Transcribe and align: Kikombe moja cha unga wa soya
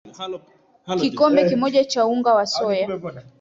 Kikombe 0.99 1.55
moja 1.55 1.85
cha 1.85 2.05
unga 2.05 2.33
wa 2.33 2.45
soya 2.45 2.87